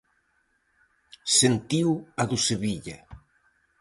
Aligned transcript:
Sentiu 1.37 1.89
a 2.21 2.23
do 2.29 2.37
Sevilla. 2.47 2.97